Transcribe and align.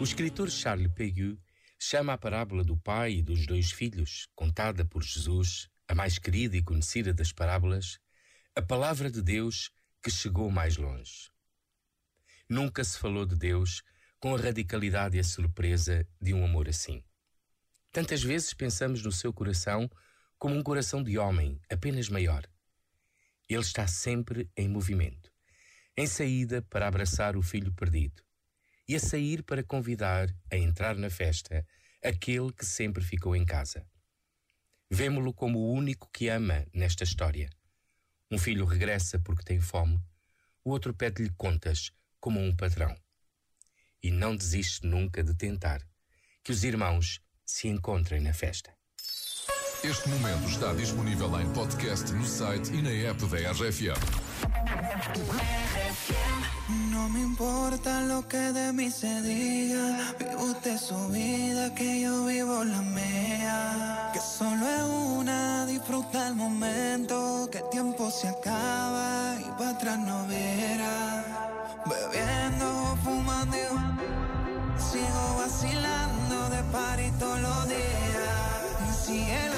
O 0.00 0.02
escritor 0.02 0.50
Charles 0.50 0.90
Peguy 0.94 1.38
chama 1.78 2.14
a 2.14 2.18
parábola 2.18 2.64
do 2.64 2.74
pai 2.74 3.16
e 3.16 3.22
dos 3.22 3.46
dois 3.46 3.70
filhos, 3.70 4.26
contada 4.34 4.82
por 4.82 5.02
Jesus, 5.02 5.68
a 5.86 5.94
mais 5.94 6.18
querida 6.18 6.56
e 6.56 6.62
conhecida 6.62 7.12
das 7.12 7.34
parábolas, 7.34 7.98
a 8.56 8.62
palavra 8.62 9.10
de 9.10 9.20
Deus 9.20 9.70
que 10.02 10.10
chegou 10.10 10.50
mais 10.50 10.78
longe. 10.78 11.30
Nunca 12.48 12.82
se 12.82 12.98
falou 12.98 13.26
de 13.26 13.36
Deus 13.36 13.82
com 14.18 14.34
a 14.34 14.40
radicalidade 14.40 15.18
e 15.18 15.20
a 15.20 15.24
surpresa 15.24 16.08
de 16.18 16.32
um 16.32 16.46
amor 16.46 16.66
assim. 16.66 17.04
Tantas 17.92 18.22
vezes 18.22 18.54
pensamos 18.54 19.02
no 19.02 19.12
seu 19.12 19.34
coração 19.34 19.86
como 20.38 20.56
um 20.56 20.62
coração 20.62 21.02
de 21.02 21.18
homem, 21.18 21.60
apenas 21.70 22.08
maior. 22.08 22.46
Ele 23.46 23.60
está 23.60 23.86
sempre 23.86 24.50
em 24.56 24.66
movimento, 24.66 25.30
em 25.94 26.06
saída 26.06 26.62
para 26.62 26.88
abraçar 26.88 27.36
o 27.36 27.42
filho 27.42 27.70
perdido 27.74 28.22
e 28.90 28.96
a 28.96 28.98
sair 28.98 29.44
para 29.44 29.62
convidar 29.62 30.34
a 30.50 30.56
entrar 30.56 30.96
na 30.96 31.08
festa 31.08 31.64
aquele 32.02 32.52
que 32.52 32.66
sempre 32.66 33.04
ficou 33.04 33.36
em 33.36 33.44
casa. 33.44 33.86
Vemo-lo 34.90 35.32
como 35.32 35.60
o 35.60 35.72
único 35.72 36.10
que 36.12 36.26
ama 36.28 36.66
nesta 36.74 37.04
história. 37.04 37.48
Um 38.28 38.36
filho 38.36 38.64
regressa 38.64 39.16
porque 39.20 39.44
tem 39.44 39.60
fome, 39.60 40.02
o 40.64 40.70
outro 40.70 40.92
pede-lhe 40.92 41.30
contas 41.38 41.92
como 42.18 42.40
um 42.40 42.52
patrão. 42.56 42.92
E 44.02 44.10
não 44.10 44.34
desiste 44.34 44.84
nunca 44.84 45.22
de 45.22 45.36
tentar 45.36 45.86
que 46.42 46.50
os 46.50 46.64
irmãos 46.64 47.20
se 47.46 47.68
encontrem 47.68 48.20
na 48.20 48.32
festa. 48.32 48.74
Este 49.84 50.08
momento 50.08 50.48
está 50.48 50.74
disponível 50.74 51.40
em 51.40 51.48
podcast 51.52 52.12
no 52.12 52.26
site 52.26 52.72
e 52.72 52.82
na 52.82 52.90
app 52.90 53.24
da 53.26 53.52
RFM. 53.52 54.29
No 56.90 57.08
me 57.08 57.20
importa 57.20 58.00
lo 58.02 58.26
que 58.26 58.38
de 58.38 58.72
mí 58.72 58.90
se 58.90 59.22
diga, 59.22 60.14
vive 60.18 60.36
usted 60.36 60.78
su 60.78 61.08
vida, 61.08 61.74
que 61.74 62.00
yo 62.00 62.24
vivo 62.24 62.64
la 62.64 62.80
mía. 62.82 64.10
Que 64.12 64.20
solo 64.20 64.66
es 64.68 64.82
una, 65.18 65.66
disfruta 65.66 66.28
el 66.28 66.34
momento, 66.34 67.48
que 67.50 67.58
el 67.58 67.68
tiempo 67.70 68.10
se 68.10 68.28
acaba 68.28 69.36
y 69.40 69.50
para 69.58 69.70
atrás 69.70 69.98
no 69.98 70.26
verá. 70.26 71.24
Bebiendo, 71.86 72.98
fumando, 73.04 73.56
sigo 74.90 75.36
vacilando 75.38 76.48
de 76.50 76.62
party 76.64 77.10
todos 77.18 77.40
los 77.40 77.68
días. 77.68 79.49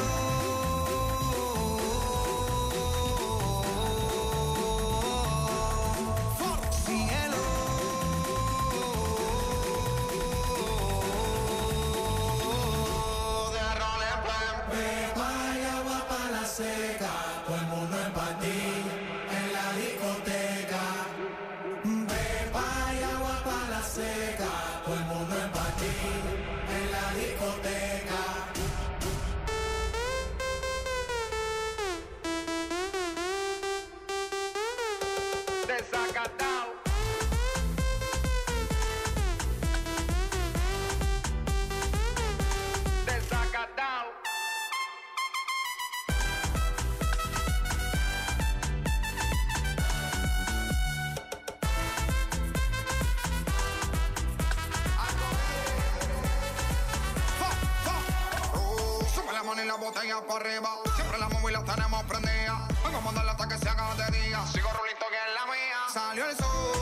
La 59.66 59.76
botella 59.76 60.20
para 60.26 60.40
arriba. 60.40 60.70
Siempre 60.96 61.18
la 61.18 61.28
móvil 61.28 61.52
la 61.52 61.64
tenemos 61.64 62.02
prendida. 62.04 62.68
Vengo 62.84 62.98
a 62.98 63.00
mandarle 63.00 63.30
hasta 63.30 63.48
que 63.48 63.58
se 63.58 63.68
haga 63.68 63.94
de. 63.94 64.12
Sigo 64.52 64.70
rulito 64.70 65.06
que 65.10 65.16
es 65.16 65.34
la 65.34 65.46
mía. 65.46 65.78
Salió 65.92 66.28
el 66.28 66.36
sol. 66.36 66.81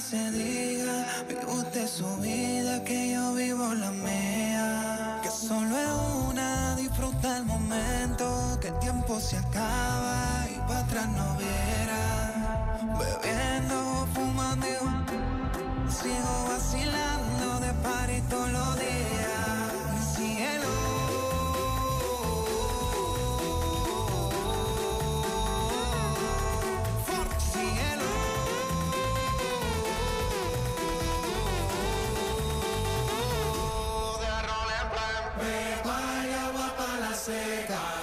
Se 0.00 0.30
diga, 0.32 1.06
vive 1.28 1.44
usted 1.46 1.86
su 1.86 2.16
vida, 2.16 2.82
que 2.84 3.12
yo 3.12 3.34
vivo 3.34 3.74
la 3.74 3.90
mía. 3.90 5.20
Que 5.22 5.30
solo 5.30 5.76
es 5.76 6.28
una, 6.28 6.74
disfruta 6.76 7.36
el 7.36 7.44
momento, 7.44 8.58
que 8.60 8.68
el 8.68 8.78
tiempo 8.78 9.20
se 9.20 9.36
acaba 9.36 10.46
y 10.50 10.58
para 10.66 10.80
atrás 10.80 11.08
no 11.08 11.36
viera. 11.36 12.78
Bebiendo, 12.98 14.08
fumando, 14.14 14.66
sigo 15.88 16.44
vacilando 16.48 17.60
de 17.60 17.72
par 17.82 18.10
todos 18.28 18.50
los 18.50 18.78
días. 18.78 18.99
você. 37.30 37.99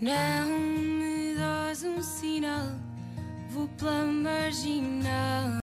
Não 0.00 0.46
me 0.46 1.34
dás 1.34 1.82
um 1.82 2.00
sinal, 2.00 2.68
vou 3.50 3.66
pela 3.76 4.04
marginal. 4.04 5.48